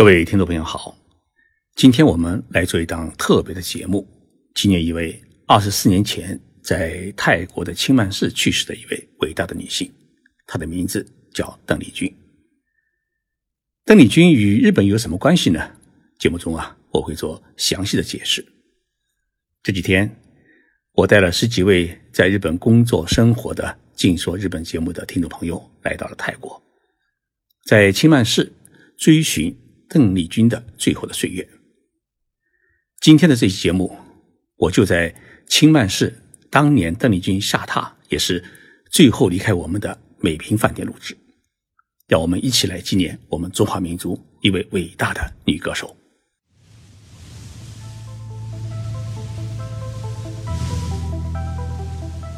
[0.00, 0.96] 各位听众朋友好，
[1.74, 4.08] 今天我们来做一档特别的节目，
[4.54, 9.92] 纪念一位二十四年前在泰国的清迈市去世的一位伟大的女性，
[10.46, 12.10] 她的名字叫邓丽君。
[13.84, 15.70] 邓丽君与日本有什么关系呢？
[16.18, 18.42] 节目中啊，我会做详细的解释。
[19.62, 20.16] 这几天，
[20.92, 23.64] 我带了十几位在日本工作生活的
[23.94, 26.62] 《静说日本》节目的听众朋友来到了泰国，
[27.66, 28.50] 在清迈市
[28.96, 29.54] 追寻。
[29.92, 31.48] 邓丽君的最后的岁月。
[33.00, 33.98] 今天的这期节目，
[34.54, 35.12] 我就在
[35.48, 38.44] 清迈市当年邓丽君下榻，也是
[38.88, 41.16] 最后离开我们的美平饭店录制。
[42.06, 45.96] 让我们一起来纪念我们中华民族一位伟大的女歌手。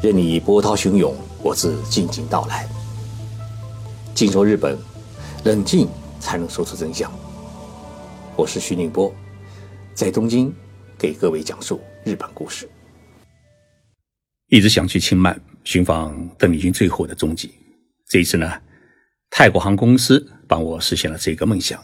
[0.01, 2.67] 任你波涛汹涌，我自静静到来。
[4.15, 4.75] 静说日本，
[5.45, 5.87] 冷静
[6.19, 7.11] 才能说出真相。
[8.35, 9.13] 我是徐宁波，
[9.93, 10.51] 在东京
[10.97, 12.67] 给各位讲述日本故事。
[14.47, 17.51] 一直想去清迈寻访邓丽君最后的踪迹，
[18.07, 18.59] 这一次呢，
[19.29, 21.79] 泰国航空公司帮我实现了这个梦想。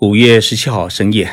[0.00, 1.26] 五月十七号深夜，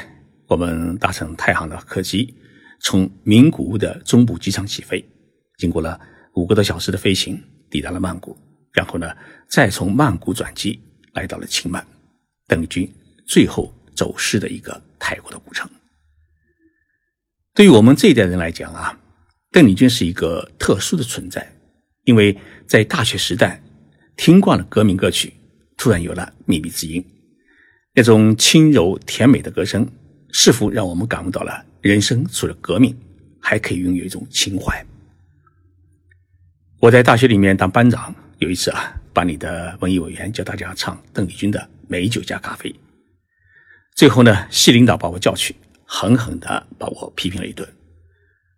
[0.47, 2.33] 我们搭乘太行的客机，
[2.79, 5.03] 从名古屋的中部机场起飞，
[5.57, 5.99] 经过了
[6.35, 7.37] 五个多小时的飞行，
[7.69, 8.37] 抵达了曼谷，
[8.71, 9.13] 然后呢，
[9.49, 10.79] 再从曼谷转机
[11.11, 11.85] 来到了清迈，
[12.47, 12.89] 邓丽君。
[13.29, 15.69] 最后走失的一个泰国的古城。
[17.53, 18.99] 对于我们这一代人来讲啊，
[19.51, 21.47] 邓丽君是一个特殊的存在，
[22.05, 23.61] 因为在大学时代
[24.17, 25.31] 听惯了革命歌曲，
[25.77, 27.05] 突然有了秘密之音，
[27.93, 29.87] 那种轻柔甜美的歌声，
[30.31, 32.97] 似乎让我们感悟到了人生除了革命，
[33.39, 34.83] 还可以拥有一种情怀。
[36.79, 42.71] 我在大学里面当班长，有一次啊，班里的文艺委员叫大家唱邓丽君的《美酒加咖啡》。
[43.99, 47.67] 最后呢，系领导把我叫去，狠狠的把我批评了一顿。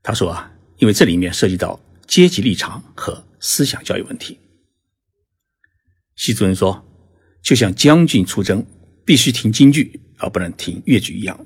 [0.03, 4.38] 他说啊，因为这里面涉及到阶级立场和思想教育问题。
[6.16, 6.85] 系主任说，
[7.41, 8.63] 就像将军出征
[9.03, 11.44] 必须听京剧而不能听越剧一样，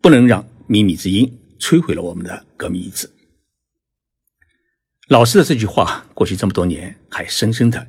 [0.00, 3.10] 不能让靡靡之音摧毁了我们的革命意志。
[5.08, 7.86] 老师的这句话，过去这么多年还深深的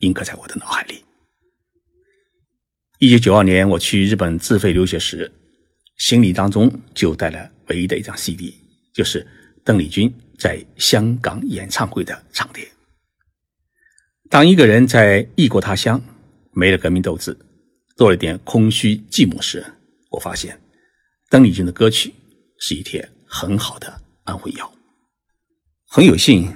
[0.00, 1.02] 印刻在我的脑海里。
[3.02, 5.28] 一九九二年，我去日本自费留学时，
[5.96, 8.54] 行李当中就带了唯一的一张 CD，
[8.94, 9.26] 就是
[9.64, 10.08] 邓丽君
[10.38, 12.64] 在香港演唱会的唱碟。
[14.30, 16.00] 当一个人在异国他乡，
[16.52, 17.36] 没了革命斗志，
[17.96, 19.66] 多了点空虚寂寞时，
[20.08, 20.56] 我发现
[21.28, 22.14] 邓丽君的歌曲
[22.60, 23.92] 是一帖很好的
[24.22, 24.72] 安慰药。
[25.88, 26.48] 很有幸，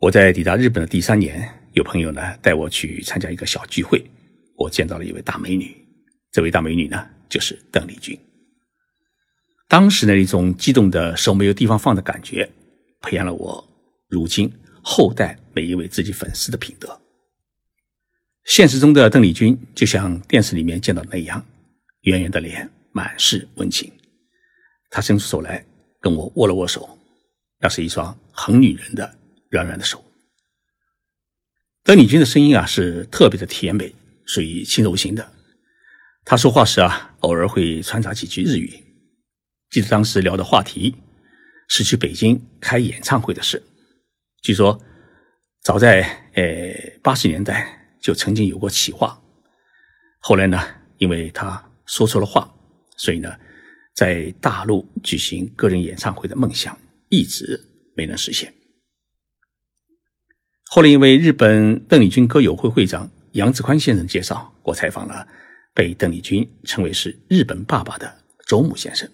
[0.00, 4.04] 我在抵达日本的第三年，有朋友呢带我去参加一个小聚会，
[4.56, 5.83] 我见到了一位大美女。
[6.34, 8.18] 这位大美女呢，就是邓丽君。
[9.68, 12.50] 当时的一种激动的手没有地方放的感觉，
[13.00, 13.64] 培养了我
[14.08, 14.52] 如今
[14.82, 17.00] 后代每一位自己粉丝的品德。
[18.46, 21.46] 现实中的邓丽君就像电视里面见到的那样，
[22.00, 23.88] 圆圆的脸，满是温情。
[24.90, 25.64] 她伸出手来
[26.00, 26.98] 跟我握了握手，
[27.60, 29.16] 那是一双很女人的
[29.50, 30.04] 软软的手。
[31.84, 33.94] 邓丽君的声音啊，是特别的甜美，
[34.26, 35.30] 属于轻柔型的。
[36.24, 38.82] 他说话时啊，偶尔会穿插几句日语。
[39.68, 40.96] 记得当时聊的话题
[41.68, 43.62] 是去北京开演唱会的事。
[44.40, 44.80] 据说
[45.62, 46.00] 早在
[46.34, 49.20] 呃八十年代就曾经有过企划，
[50.18, 50.58] 后来呢，
[50.96, 52.54] 因为他说错了话，
[52.96, 53.36] 所以呢，
[53.94, 56.78] 在大陆举行个人演唱会的梦想
[57.10, 57.60] 一直
[57.94, 58.54] 没能实现。
[60.66, 65.28] 后来因为日本邓丽君歌友会会长杨志宽先生介绍，我采访了。
[65.74, 69.10] 被邓丽君称为是日本爸爸的周牧先生，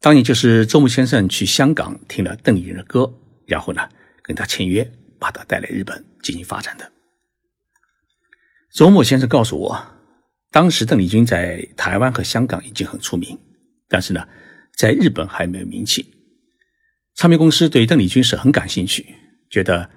[0.00, 3.10] 当年就是周牧先生去香港听了邓丽君的歌，
[3.46, 3.88] 然后呢
[4.22, 4.90] 跟他签约，
[5.20, 6.90] 把他带来日本进行发展的。
[8.72, 9.86] 周牧先生告诉我，
[10.50, 13.38] 当时邓丽君在台湾和香港已经很出名，
[13.88, 14.26] 但是呢
[14.76, 16.12] 在日本还没有名气。
[17.14, 19.06] 唱片公司对邓丽君是很感兴趣，
[19.48, 19.88] 觉得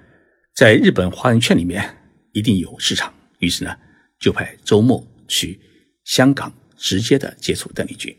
[0.54, 1.98] 在日本华人圈里面
[2.32, 3.76] 一定有市场，于是呢
[4.20, 5.04] 就派周牧。
[5.30, 5.60] 去
[6.04, 8.14] 香港直接的接触邓丽君。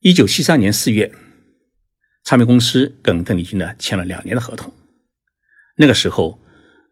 [0.00, 1.12] 一九七三年四月，
[2.22, 4.72] 唱片公司跟邓丽君呢签了两年的合同。
[5.76, 6.40] 那个时候，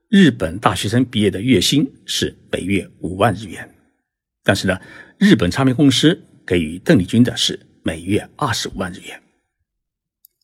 [0.09, 3.75] 日本大学生毕业的月薪是每月五万日元，
[4.43, 4.81] 但是呢，
[5.17, 9.23] 日本唱片公司给予邓丽君的是每月二十五万日元。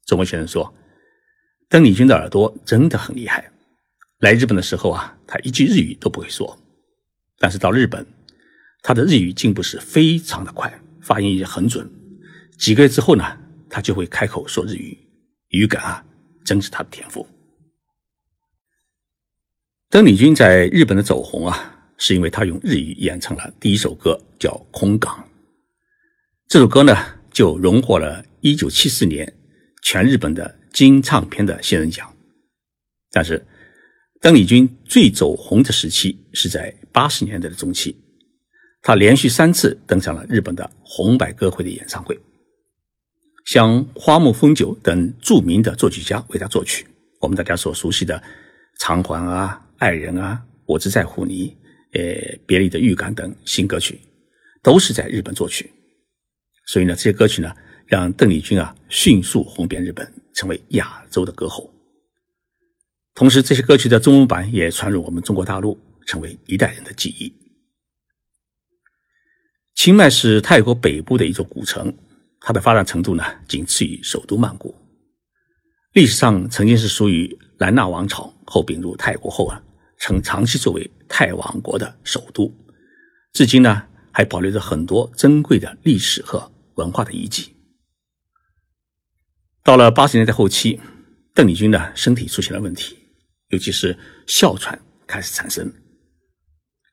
[0.06, 0.72] 周文先生说，
[1.68, 3.50] 邓丽君的耳朵真的很厉害。
[4.20, 6.56] 来日本的时候啊，她一句日语都不会说。
[7.42, 8.06] 但是到日本，
[8.82, 10.70] 他的日语进步是非常的快，
[11.00, 11.90] 发音也很准。
[12.58, 13.24] 几个月之后呢，
[13.70, 14.98] 他就会开口说日语，
[15.48, 16.04] 语感啊，
[16.44, 17.26] 真是他的天赋。
[19.88, 25.18] 邓丽君在日本的走红啊，是因为她用日语演唱了第一首歌，叫《空港》。
[26.46, 26.94] 这首歌呢，
[27.32, 29.32] 就荣获了1974年
[29.82, 32.14] 全日本的金唱片的新人奖。
[33.10, 33.44] 但是，
[34.20, 37.96] 邓丽君最走红的时期是在80年代的中期。
[38.82, 42.18] 他连续三次登上了日本的红白歌会的演唱会，
[43.44, 46.86] 像花木丰久等著名的作曲家为他作曲。
[47.20, 48.18] 我们大家所熟悉的
[48.78, 51.54] 《偿还》啊、《爱人》啊、《我只在乎你》、
[51.98, 54.00] 呃、别离的预感等新歌曲，
[54.62, 55.70] 都是在日本作曲。
[56.64, 57.54] 所以呢，这些歌曲呢，
[57.84, 61.70] 让邓丽君啊迅速红遍日本，成为亚洲的歌后。
[63.12, 65.78] 同时，这些歌曲的中文版也传入我们中国大陆，
[66.10, 67.32] 成为一代人的记忆。
[69.76, 71.96] 清迈是泰国北部的一座古城，
[72.40, 74.74] 它的发展程度呢仅次于首都曼谷。
[75.92, 79.62] 历史上曾经是属于兰纳王朝，后并入泰国后啊，
[79.98, 82.52] 曾长期作为泰王国的首都，
[83.32, 87.54] 至今呢还保留着很多珍贵的历史和文化的遗迹。
[89.62, 90.80] 到了八十年代后期，
[91.34, 92.98] 邓丽君呢身体出现了问题，
[93.50, 93.96] 尤其是
[94.26, 94.76] 哮喘
[95.06, 95.72] 开始产生，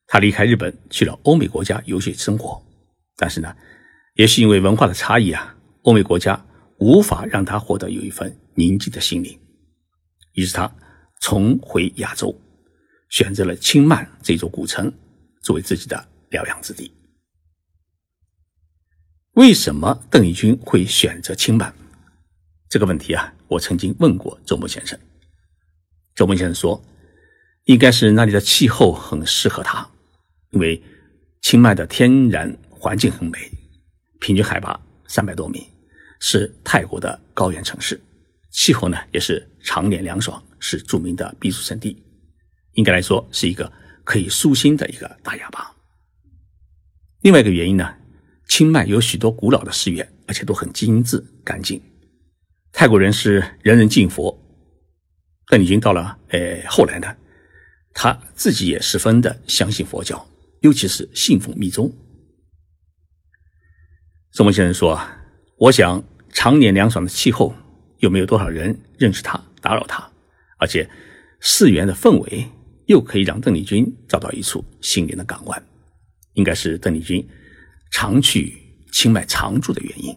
[0.07, 2.61] 他离开日本去了欧美国家游学生活。
[3.15, 3.55] 但是呢，
[4.15, 6.45] 也是因为文化的差异啊，欧美国家
[6.79, 9.39] 无法让他获得有一份宁静的心灵，
[10.33, 10.71] 于是他
[11.19, 12.35] 重回亚洲，
[13.09, 14.91] 选择了清迈这座古城
[15.41, 16.91] 作为自己的疗养之地。
[19.33, 21.73] 为什么邓丽君会选择清迈？
[22.69, 24.99] 这个问题啊，我曾经问过周默先生。
[26.13, 26.83] 周默先生说，
[27.65, 29.89] 应该是那里的气候很适合他，
[30.57, 30.81] 因为
[31.41, 32.57] 清迈的天然。
[32.79, 33.39] 环境很美，
[34.19, 35.67] 平均海拔三百多米，
[36.19, 37.99] 是泰国的高原城市，
[38.51, 41.97] 气候呢也是常年凉爽，是著名的避暑胜地。
[42.73, 43.69] 应该来说是一个
[44.03, 45.75] 可以舒心的一个大哑巴。
[47.21, 47.95] 另外一个原因呢，
[48.47, 51.81] 清迈有许多古老的寺院，而且都很精致干净。
[52.71, 54.39] 泰国人是人人敬佛，
[55.47, 57.07] 但已经到了呃后来呢，
[57.95, 60.23] 他自己也十分的相信佛教，
[60.61, 61.91] 尤其是信奉密宗。
[64.31, 64.99] 周默先生说
[65.57, 67.55] ：“我想，常年凉爽的气候，
[67.99, 70.11] 又没有多少人认识他、打扰他，
[70.59, 70.89] 而且
[71.41, 72.47] 寺园的氛围
[72.85, 75.63] 又可以让邓丽君找到一处心灵的港湾，
[76.33, 77.27] 应该是邓丽君
[77.91, 78.55] 常去
[78.91, 80.15] 清迈常住的原因。”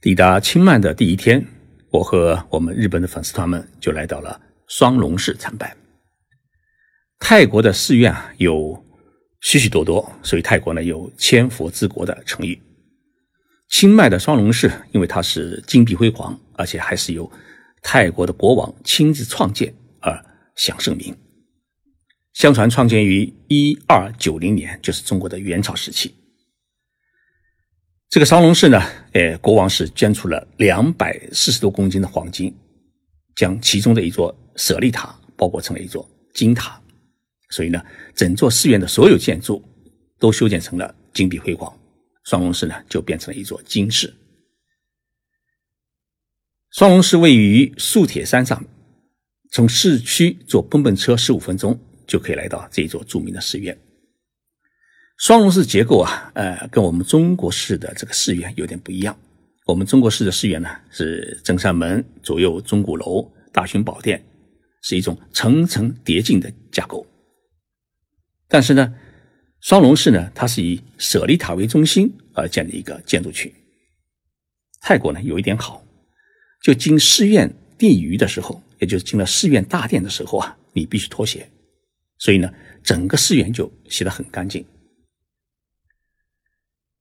[0.00, 1.44] 抵达清迈的第一天，
[1.90, 5.76] 我和我们日本的粉丝团们就来到了双龙寺参拜。
[7.18, 8.84] 泰国的寺院啊有
[9.40, 12.60] 许许多多，所以泰国呢有千佛之国的成语。
[13.68, 17.30] 清迈的双龙寺，因为它是金碧辉煌，而且还是由
[17.82, 20.24] 泰国的国王亲自创建而
[20.56, 21.16] 享盛名。
[22.32, 26.14] 相传创建于一二九零年，就是中国的元朝时期。
[28.08, 28.82] 这个双龙寺呢，
[29.12, 32.56] 呃，国王是捐出了两百四十多公斤的黄金，
[33.36, 36.80] 将其中的一座舍利塔包裹成了一座金塔，
[37.50, 37.82] 所以呢，
[38.14, 39.62] 整座寺院的所有建筑
[40.18, 41.72] 都修建成了金碧辉煌。
[42.24, 44.14] 双龙寺呢，就变成了一座金寺。
[46.72, 48.62] 双龙寺位于素铁山上，
[49.50, 53.76] 从市区坐蹦蹦车十五分钟就可以来到这座著名的寺院。
[55.16, 59.18] 双龙寺结构啊，呃，跟我们中国式的这个寺院有点不一样。
[59.64, 64.22] 我们中国式的寺院呢，是正山门、左右钟鼓楼、大雄宝殿，
[64.82, 67.06] 是一种层层叠进的架构。
[68.48, 68.94] 但是呢，
[69.60, 73.52] 双龙寺呢，它是以舍利塔为中心而建的一个建筑群。
[74.80, 75.84] 泰国呢有一点好，
[76.62, 81.50] 就进寺院地鱼的时候，也就是进了寺院大殿的时候啊，你必须脱鞋，
[82.16, 82.50] 所以呢，
[82.82, 84.64] 整个寺院就洗得很干净。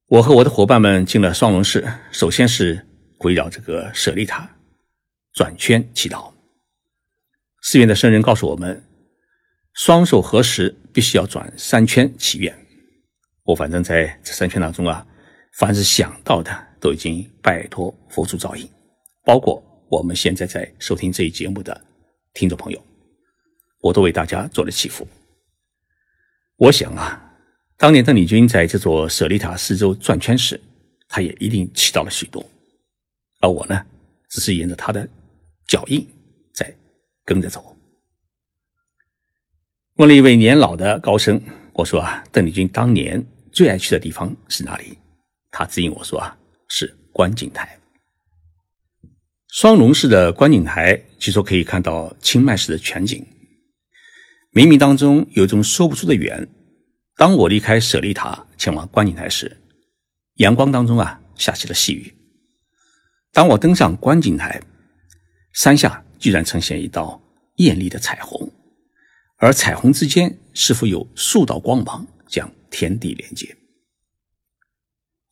[0.07, 2.85] 我和我的伙伴们进了双龙寺，首先是
[3.19, 4.57] 围绕这个舍利塔
[5.33, 6.33] 转圈祈祷。
[7.61, 8.83] 寺院的僧人告诉我们。
[9.77, 12.51] 双手合十，必须要转三圈祈愿。
[13.43, 15.05] 我反正在这三圈当中啊，
[15.53, 18.67] 凡是想到的都已经拜托佛祖照应，
[19.23, 21.79] 包括我们现在在收听这一节目的
[22.33, 22.83] 听众朋友，
[23.79, 25.07] 我都为大家做了祈福。
[26.55, 27.31] 我想啊，
[27.77, 30.59] 当年邓丽君在这座舍利塔四周转圈时，
[31.07, 32.43] 她也一定祈祷了许多，
[33.41, 33.85] 而我呢，
[34.27, 35.07] 只是沿着她的
[35.67, 36.03] 脚印
[36.51, 36.75] 在
[37.23, 37.76] 跟着走。
[39.97, 41.41] 问了一位年老的高僧，
[41.73, 44.95] 我说啊，邓丽君当年最爱去的地方是哪里？
[45.49, 46.37] 他指引我说啊，
[46.69, 47.79] 是观景台。
[49.47, 53.25] 双龙寺的观景台，据说可以看到清迈市的全景。
[54.53, 56.47] 冥冥当中有一种说不出的缘。
[57.15, 59.57] 当我离开舍利塔前往观景台时，
[60.35, 62.13] 阳光当中啊下起了细雨。
[63.33, 64.61] 当我登上观景台，
[65.53, 67.19] 山下居然呈现一道
[67.55, 68.47] 艳丽的彩虹，
[69.37, 73.55] 而彩虹之间是否有数道光芒将天地连接。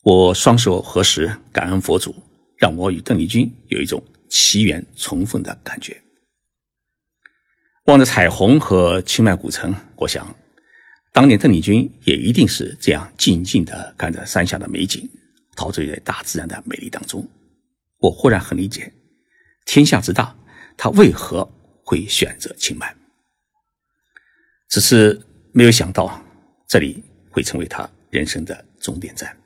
[0.03, 2.15] 我双手合十，感恩佛祖，
[2.57, 6.00] 让我与邓丽君有一种奇缘重逢的感觉。
[7.85, 10.35] 望着彩虹和清迈古城，我想。
[11.12, 15.09] 当年邓丽君也一定是这样静静地看着山下的美景，
[15.55, 17.25] 陶醉在大自然的美丽当中。
[18.00, 18.91] 我忽然很理解，
[19.65, 20.35] 天下之大，
[20.75, 21.50] 他为何
[21.83, 22.93] 会选择清迈。
[24.69, 25.19] 只是
[25.51, 26.22] 没有想到，
[26.67, 29.38] 这里会成为他人生的终点站。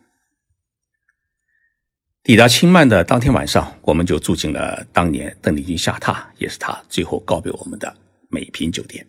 [2.24, 7.96] 抵达清迈的当天晚上，我们就住进了当年邓丽君下榻，也是他最后告别我们的
[8.30, 9.06] 美品酒店。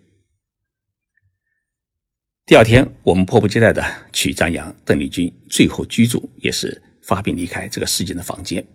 [2.47, 8.67] 第二天，我们迫不及待的去瞻仰邓丽君最后居住，也是发病离开这个世界的房间。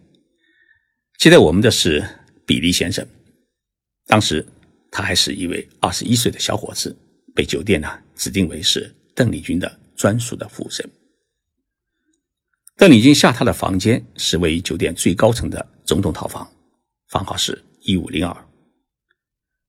[1.18, 2.08] 接待我们的是
[2.46, 3.06] 比利先生，
[4.06, 4.46] 当时
[4.92, 6.96] 他还是一位二十一岁的小伙子，
[7.36, 10.90] 被酒店呢指定为是邓丽君的专属的服务生。
[12.76, 16.52] 邓丽君下榻的房间是位于酒店最高层的总统套房，
[17.10, 18.48] 房号是一五零二。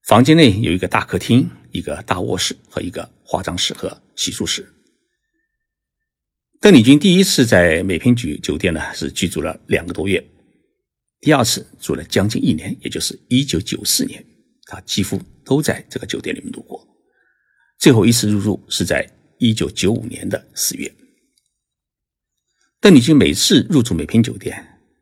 [0.05, 1.51] 房间内有一个大客厅。
[1.73, 4.67] 一个大卧室和一个化妆室和洗漱室。
[6.59, 10.27] 邓丽君第一次在美平局酒店呢是居住了两个多月，
[11.21, 14.25] 第二次住了将近一年，也就是一九九四年，
[14.65, 16.83] 她几乎都在这个酒店里面度过。
[17.79, 20.93] 最后一次入住是在一九九五年的四月。
[22.81, 24.57] 邓丽君每次入住美平酒店，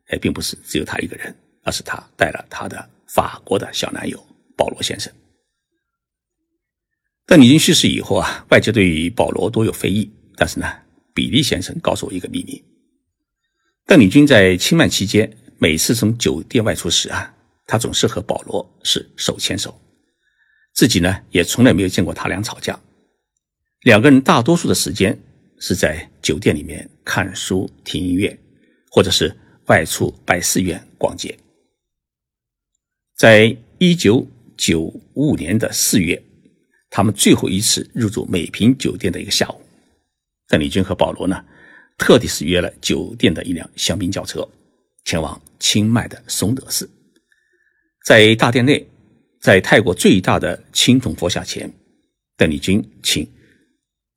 [0.07, 4.21] 哎，并不是只有她一个人，而是她带了她的法国的小男友
[4.55, 5.11] 保罗先生。
[7.25, 10.11] 邓丽君去世以后啊，外界对于保罗多有非议。
[10.35, 10.69] 但是呢，
[11.13, 12.61] 比利先生告诉我一个秘密：
[13.85, 17.33] 邓丽君在清迈期间，每次从酒店外出时啊，
[17.65, 19.79] 她总是和保罗是手牵手，
[20.75, 22.79] 自己呢也从来没有见过他俩吵架。
[23.81, 25.17] 两个人大多数的时间
[25.59, 28.37] 是在酒店里面看书、听音乐，
[28.91, 31.35] 或者是外出拜寺院、逛街。
[33.15, 36.21] 在一九九五年的四月。
[36.87, 39.59] 他们最后一次入住美平酒店的一个下午，
[40.47, 41.43] 邓丽君和保罗呢，
[41.97, 44.47] 特地是约了酒店的一辆香槟轿车，
[45.03, 46.89] 前往清迈的松德寺。
[48.05, 48.87] 在大殿内，
[49.45, 51.71] 在泰国最大的青铜佛像前，
[52.35, 53.31] 邓丽君请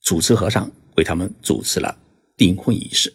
[0.01, 1.95] 主持和尚为他们主持了
[2.35, 3.13] 订婚仪式。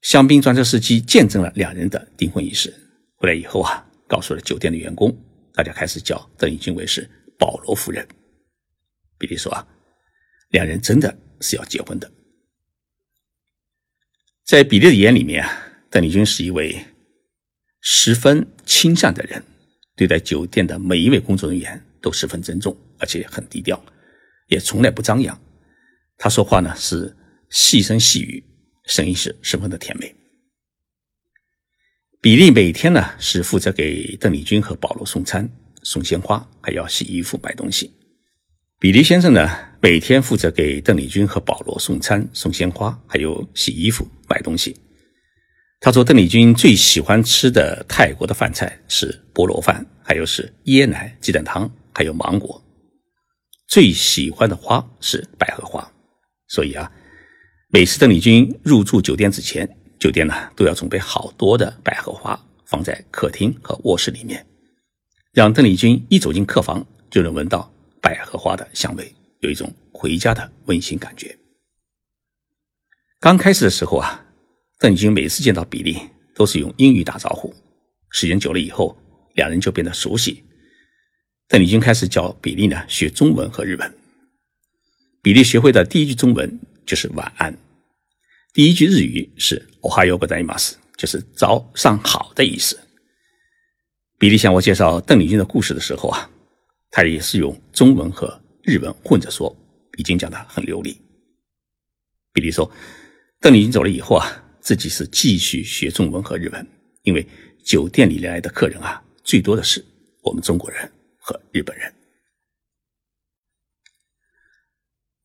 [0.00, 2.72] 香槟专车司机见证了两人的订婚仪式。
[3.16, 5.14] 回来以后啊，告诉了酒店的员工，
[5.52, 7.06] 大家开始叫邓丽君为是。
[7.38, 8.08] 保罗夫人，
[9.18, 9.68] 比利说啊，
[10.48, 12.10] 两人真的是要结婚的。
[14.46, 16.82] 在比利的眼里面啊，邓丽君是一位
[17.82, 19.44] 十分亲善的人，
[19.96, 23.82] 对待酒店的每一位工作人员都十分尊重，而且很低调，
[24.48, 25.38] 也从来不张扬。
[26.18, 27.16] 他说话呢是
[27.50, 28.44] 细声细语，
[28.86, 30.14] 声音是十分的甜美。
[32.20, 35.48] 比利每天呢是负责给邓丽君和保罗送餐。
[35.86, 37.92] 送鲜花，还要洗衣服、买东西。
[38.80, 39.46] 比利先生呢，
[39.82, 44.74] 每天负责给邓丽君和保罗送餐、送鲜花，还有洗衣服、买东西。
[45.84, 52.58] 他说，邓丽君最喜欢吃的泰国的饭菜是菠萝饭，还有是椰奶鸡蛋汤，还有芒果。
[53.68, 55.86] 最喜欢的花是百合花。
[56.48, 56.90] 所以啊，
[57.68, 59.68] 每次邓丽君入住酒店之前，
[60.00, 64.42] 酒店呢都要准备好多的百合花，放在客厅和卧室里面。
[65.34, 71.36] 让邓丽君一走进客房就能闻到百合花的香味，有一种回家的温馨感觉。
[73.20, 74.23] 刚开始的时候啊，
[74.78, 75.98] 邓丽君每次见到比利
[76.34, 77.54] 都是用英语打招呼，
[78.10, 78.96] 时间久了以后，
[79.34, 80.42] 两人就变得熟悉。
[81.48, 83.94] 邓丽君开始教比利呢学中文和日文。
[85.22, 87.56] 比利学会的第一句中文就是晚安，
[88.52, 92.78] 第一句日语是 “ohayo gozaimasu”，就是早上好的意思。
[94.18, 96.28] 比利向我介绍邓丽君的故事的时候啊，
[96.90, 99.54] 他也是用中文和日文混着说，
[99.96, 101.00] 已经讲得很流利。
[102.32, 102.70] 比利说，
[103.40, 106.66] 邓丽君走了以后啊，自己是继续学中文和日文，
[107.02, 107.24] 因为
[107.62, 109.84] 酒店里来的客人啊，最多的是
[110.22, 111.92] 我们中国人和日本人。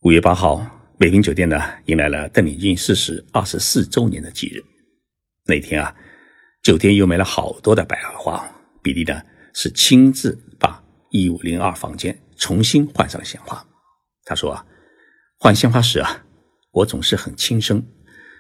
[0.01, 0.59] 五月八号，
[0.97, 4.61] 北平酒店呢，迎来了邓丽君逝世二十四周年的忌日。
[5.45, 5.95] 那天啊，
[6.61, 8.55] 酒店又买了好多的百合花。
[8.83, 9.21] 比利呢，
[9.53, 13.65] 是亲自把一五零二房间重新换上了鲜花。
[14.25, 14.65] 他说啊，
[15.37, 16.25] 换鲜花时啊，
[16.71, 17.81] 我总是很轻声，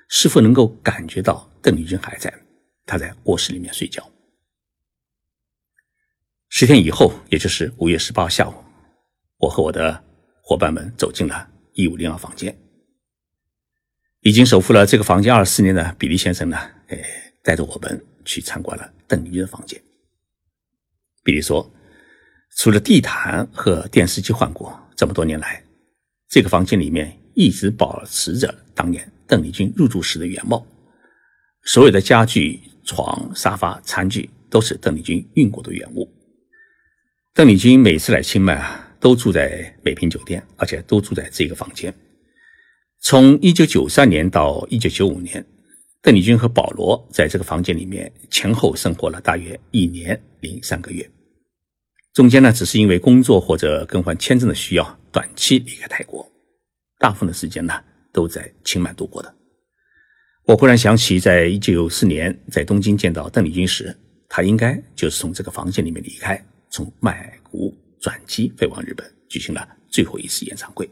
[0.09, 2.33] 是否能够感觉到邓丽君还在？
[2.85, 4.05] 她在卧室里面睡觉。
[6.49, 8.53] 十天以后，也就是五月十八号下午，
[9.37, 10.03] 我和我的
[10.41, 12.57] 伙伴们走进了一五零二房间。
[14.21, 16.97] 已经守护了这个房间二十四年的比利先生呢，哎，
[17.43, 19.79] 带着我们去参观了邓丽君的房间。
[21.23, 21.71] 比利说，
[22.57, 25.63] 除了地毯和电视机换过，这么多年来，
[26.27, 30.65] 这个房间里面一直保持着当年邓丽君入住时的原貌，
[31.63, 36.11] 所有的家具、床、沙发、餐具都是邓丽君用过的原物。
[37.35, 41.93] 邓丽君每次来清迈啊，都住在北平酒店，而且都住在这个房间。
[43.01, 45.45] 从一九九三年到一九九五年，
[46.01, 51.07] 邓丽君和保罗在这个房间里面前后生活了大约一年零三个月。
[52.13, 56.27] 中间呢，只是因为工作或者更换签证的需要，短期离开泰国。
[56.97, 57.79] 大部分的时间呢，
[58.11, 59.35] 都在清迈度过的。
[60.45, 63.95] 我忽然想起，在一九九四年在东京见到邓丽君时，
[64.27, 66.43] 她应该就是从这个房间里面离开。
[66.71, 70.87] 从曼谷转机飞往日本，举行了最后一次演唱会。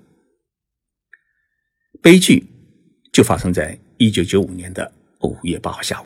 [2.02, 2.44] 悲剧
[3.14, 6.06] 就发生在一九九五年的五月八号下午。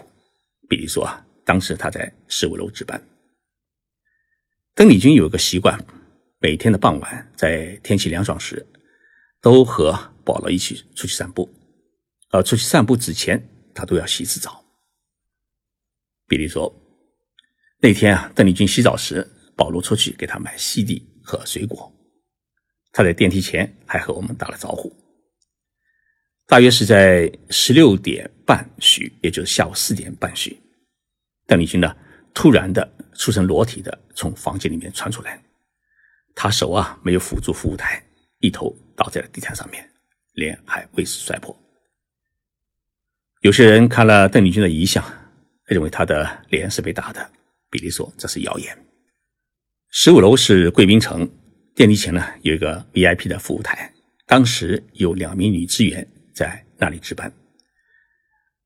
[0.67, 3.01] 比利说啊，当时他在十五楼值班。
[4.75, 5.77] 邓丽君有一个习惯，
[6.39, 8.65] 每天的傍晚在天气凉爽时，
[9.41, 11.49] 都和保罗一起出去散步。
[12.29, 14.63] 而出去散步之前，他都要洗一次澡。
[16.27, 16.73] 比利说，
[17.79, 19.27] 那天啊，邓丽君洗澡时。
[19.53, 21.93] 保罗出去给他买西地和水果，
[22.91, 24.91] 他在电梯前还和我们打了招呼。
[26.47, 30.59] 大约是在十六点半许，也就是下午四点半许，
[31.45, 31.95] 邓丽君呢
[32.33, 35.39] 突然的出身裸体的从房间里面窜出来，
[36.33, 38.03] 他手啊没有扶住服务台，
[38.39, 39.83] 一头倒在了地毯上面，
[40.33, 41.57] 脸还未死摔破。
[43.41, 45.03] 有些人看了邓丽君的遗像，
[45.65, 47.31] 认为她的脸是被打的。
[47.71, 48.77] 比利说这是谣言。
[49.89, 51.27] 十五楼是贵宾层，
[51.73, 53.91] 电梯前呢有一个 VIP 的服务台，
[54.27, 57.33] 当时有两名女职员在那里值班，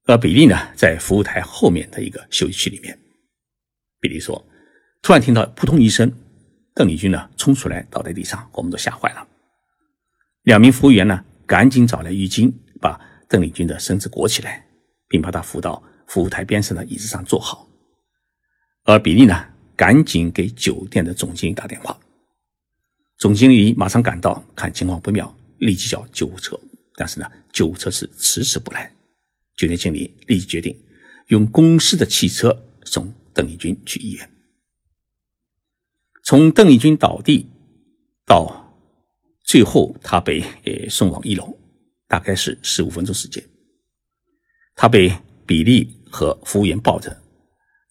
[0.08, 3.00] 而比利呢在服务台后面的一个休息区里面。
[4.02, 4.46] 比利说，
[5.02, 6.12] 突然听到扑通一声，
[6.74, 9.26] 邓丽君呢冲出来倒在地上，我们都吓坏了。
[10.46, 14.66] 两名服务员呢赶紧找来浴巾，把邓丽君的身子裹起来，
[15.08, 17.68] 并把她扶到服务台边上的椅子上坐好，
[18.86, 19.52] 而比利呢。
[19.78, 22.00] 赶紧给酒店的总经理打电话，
[23.18, 26.58] 总经理马上赶到，看情况不妙，立即叫救护车。
[26.96, 28.90] 但是呢，救护车是迟迟不来，
[29.58, 30.74] 酒店经理立即决定
[31.28, 34.32] 用公司的汽车送邓丽君去医院。
[36.24, 37.46] 从邓丽君倒地
[38.26, 38.65] 到
[39.56, 41.58] 最后他被呃送往一楼，
[42.10, 43.42] 大概是十五分钟时间。
[44.76, 45.10] 他被
[45.46, 47.24] 比利和服务员抱着。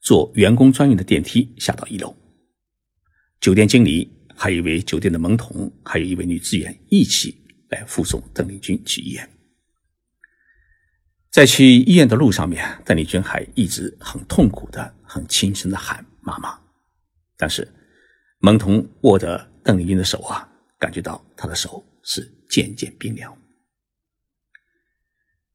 [0.03, 2.15] 坐员工专用的电梯下到一楼，
[3.41, 9.27] 酒店经理还有一位酒店的门童，还有一位女职员一起来护送邓丽君去医院。
[11.31, 16.61] 在去医院的路上面，邓丽君还一直很痛苦的、很轻声的喊“妈妈”，
[17.39, 17.67] 但是
[18.41, 20.47] 门童握着邓丽君的手啊，
[20.79, 23.37] 感觉到他的手是渐渐冰凉。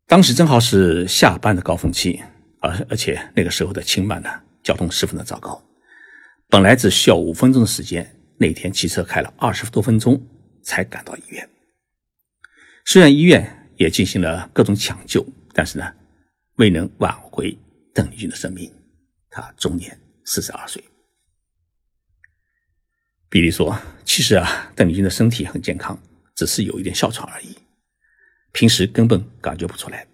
[0.08, 2.22] 当时正好是下班的高峰期。
[2.62, 4.30] 而而且那个时候的清迈呢，
[4.62, 5.64] 交通十分的糟糕。
[6.50, 10.22] 本来只需要五分钟的时间，那天骑车开了二十多分钟
[10.62, 11.50] 才赶到医院。
[12.86, 15.90] 虽然医院也进行了各种抢救，但是呢，
[16.56, 17.58] 未能挽回
[17.94, 18.70] 邓丽君的生命。
[19.30, 20.84] 她终年四十二岁。
[23.30, 25.98] 比利说：“其实啊，邓丽君的身体很健康，
[26.36, 27.56] 只是有一点哮喘而已，
[28.52, 30.08] 平时根本感觉不出来。”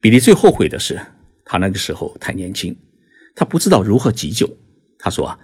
[0.00, 1.00] 比利最后悔的是，
[1.44, 2.76] 他那个时候太年轻，
[3.36, 4.48] 他不知道如何急救。
[4.98, 5.38] 他说啊，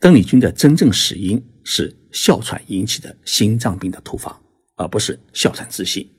[0.00, 4.40] 邓丽君的真正死因是哮喘引起的心脏病的突发，
[4.74, 6.10] 而不是哮喘窒息，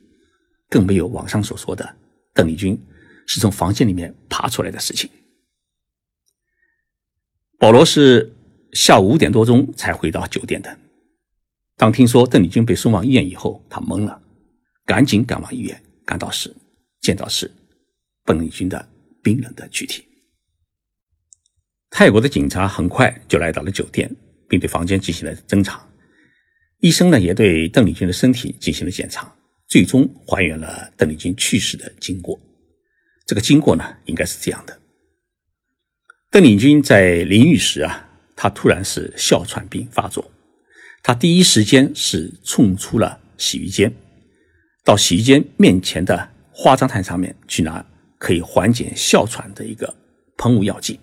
[0.70, 1.96] 更没有网上所说的
[2.32, 2.82] 邓丽君
[3.26, 5.10] 是从房间里面爬出来的事情。
[7.58, 8.33] 保罗是
[8.74, 10.78] 下午五点多钟才回到酒店的，
[11.76, 14.20] 当听说邓丽君被送往医院以后，他懵了，
[14.84, 16.54] 赶紧赶往医院，赶到时
[17.00, 17.50] 见到是。
[18.24, 18.88] 邓丽君的
[19.22, 20.02] 冰冷的躯体。
[21.90, 24.10] 泰国的警察很快就来到了酒店，
[24.48, 25.86] 并对房间进行了侦查。
[26.80, 29.30] 医生呢，也对邓丽君的身体进行了检查，
[29.68, 32.40] 最终还原了邓丽君去世的经过。
[33.26, 34.80] 这个经过呢，应该是这样的：
[36.30, 40.30] 邓丽君在淋浴时啊，他突然是哮喘病发作，
[41.02, 43.92] 他第一时间是冲出了洗浴间，
[44.84, 47.84] 到洗浴间面前的化妆台上面去拿
[48.18, 49.94] 可以缓解哮喘的一个
[50.36, 50.98] 喷雾药剂，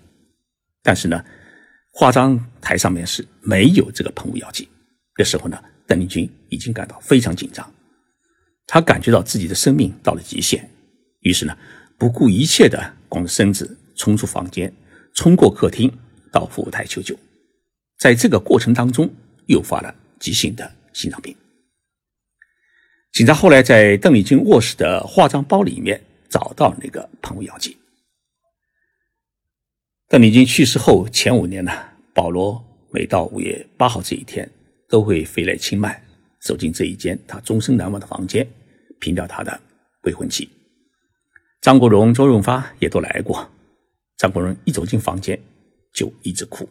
[0.82, 1.24] 但是呢，
[1.90, 4.68] 化妆台上面是没有这个喷雾药剂。
[5.14, 7.72] 这时候呢，邓丽君已经感到非常紧张，
[8.66, 10.70] 她感觉到自己的生命到了极限，
[11.20, 11.56] 于是呢。
[11.98, 14.74] 不顾一切的光着身子冲出房间，
[15.14, 15.88] 冲过客厅
[16.32, 17.16] 到服务台求救，
[17.98, 19.08] 在这个过程当中
[19.46, 21.36] 诱发了急性的心脏病。
[23.12, 27.76] 警察后来在邓丽君卧室的化妆包里面找到那个喷雾药剂。
[30.08, 31.72] 邓丽君去世后前五年呢，
[32.14, 34.50] 保罗每到五月八号这一天
[34.88, 36.02] 都会飞来清迈，
[36.40, 38.46] 走进这一间他终身难忘的房间，
[38.98, 39.60] 凭吊他的
[40.04, 40.48] 未婚妻。
[41.60, 43.48] 张国荣、周润发也都来过。
[44.16, 45.38] 张国荣一走进房间
[45.92, 46.68] 就一直哭，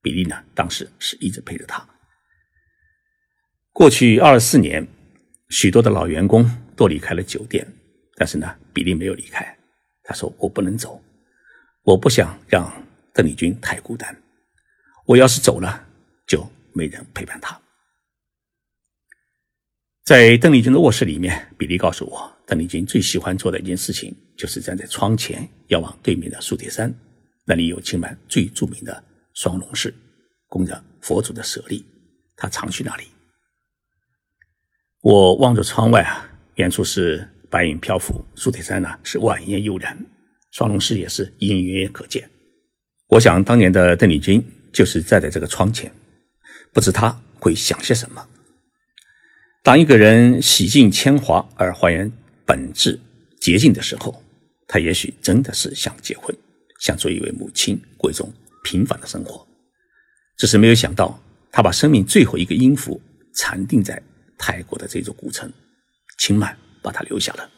[0.00, 1.86] 比利呢，当时是一直陪着他。
[3.72, 4.86] 过去二十四年，
[5.48, 6.44] 许多的老员工
[6.76, 7.66] 都离开了酒店，
[8.16, 9.56] 但是呢，比利没有离开。
[10.04, 11.02] 他说：“我不能走，
[11.82, 12.70] 我不想让
[13.14, 14.14] 邓丽君太孤单。
[15.06, 15.86] 我要是走了，
[16.26, 17.58] 就没人陪伴她。”
[20.04, 22.30] 在邓丽君的卧室里面，比利告诉我。
[22.44, 26.92] 邓丽君最喜欢做的一件事情，就是站在窗前遥望对面的苏铁山，
[27.44, 29.92] 那里有清迈最著名的双龙寺，
[30.48, 31.84] 供着佛祖的舍利，
[32.36, 33.04] 他常去那里。
[35.00, 39.98] 我望着窗外啊，远处是白云漂浮，苏铁山呢是晚烟悠然，
[40.50, 42.28] 双龙寺也是隐隐约约可见。
[43.08, 45.92] 我想当年的邓丽君就是站在这个窗前，
[46.72, 48.28] 不知她会想些什么。
[49.62, 52.10] 当一个人洗尽铅华而还原。
[52.44, 52.98] 本质
[53.40, 54.22] 洁净的时候，
[54.66, 56.36] 他也许真的是想结婚，
[56.82, 58.32] 想做一位母亲，过一种
[58.64, 59.46] 平凡的生活。
[60.36, 63.00] 只是没有想到，他把生命最后一个音符
[63.36, 64.02] 禅定在
[64.36, 65.50] 泰国的这座古城
[66.18, 67.48] 清迈，把他留下了。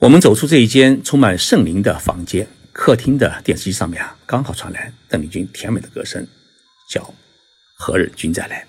[0.00, 6.26] 我们走出这一间充满圣灵的房间，客厅的电视机上面啊，刚好传来邓丽君甜美的歌声，
[6.90, 7.00] 叫
[7.76, 8.62] 《何日君再来》。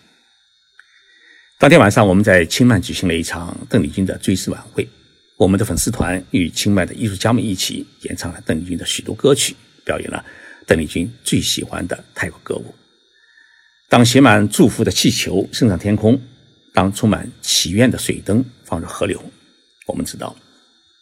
[1.58, 4.88] 当天晚上，我们在清迈举行了一场邓丽君的追思晚会。
[5.42, 10.24] 我们的粉丝团与清迈的艺术家们一起演唱了邓丽君的许多歌曲，表演了
[10.68, 12.76] 邓丽君最喜欢的泰国歌舞。
[13.90, 16.22] 当写满祝福的气球升上天空，
[16.76, 19.20] 当充满祈愿的水灯放入河流，
[19.88, 20.36] 我们知道，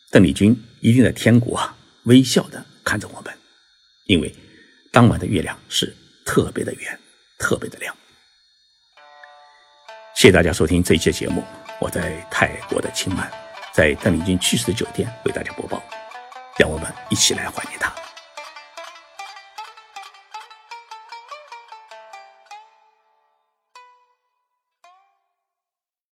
[0.09, 3.33] 邓丽君一定在天国啊微笑的看着我们，
[4.05, 4.33] 因为
[4.89, 5.93] 当晚的月亮是
[6.25, 6.97] 特别的圆，
[7.37, 7.93] 特别的亮。
[10.15, 11.43] 谢谢大家收听这一期节目，
[11.81, 13.29] 我在泰国的清迈，
[13.79, 15.81] 在邓丽君去世的酒店为大家播报，
[16.57, 17.89] 让我们一起来怀念她。